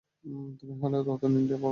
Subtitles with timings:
[0.19, 1.69] তুমিই হলে নতুন ইন্ডিয়া, বলরাম।